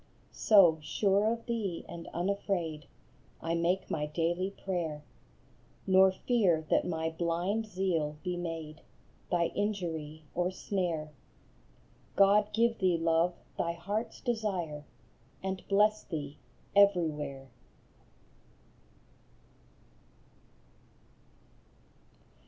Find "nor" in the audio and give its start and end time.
5.85-6.11